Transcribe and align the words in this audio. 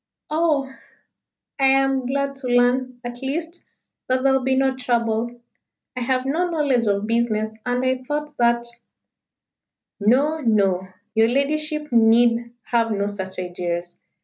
"Oh! 0.31 0.73
I 1.59 1.65
am 1.67 2.07
glad 2.07 2.35
to 2.37 2.47
learn, 2.47 2.99
at 3.03 3.21
least, 3.21 3.63
that 4.07 4.23
there 4.23 4.33
will 4.33 4.41
be 4.43 4.55
no 4.55 4.75
trouble. 4.75 5.39
I 5.95 5.99
have 5.99 6.25
no 6.25 6.49
knowledge 6.49 6.87
of 6.87 7.05
business, 7.05 7.53
and 7.67 7.85
I 7.85 8.01
thought 8.03 8.35
that" 8.37 8.65
"No 9.99 10.39
no 10.39 10.87
your 11.13 11.27
ladyship 11.27 11.91
need 11.91 12.51
have 12.63 12.89
no 12.91 13.05
such 13.05 13.37
ideas. 13.37 13.99